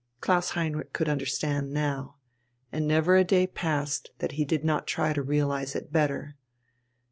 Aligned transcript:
Klaus 0.19 0.49
Heinrich 0.57 0.93
could 0.93 1.07
understand 1.07 1.71
now, 1.71 2.15
and 2.71 2.87
never 2.87 3.17
a 3.17 3.23
day 3.23 3.45
passed 3.45 4.09
that 4.17 4.31
he 4.31 4.45
did 4.45 4.63
not 4.65 4.87
try 4.87 5.13
to 5.13 5.21
realize 5.21 5.75
it 5.75 5.93
better. 5.93 6.37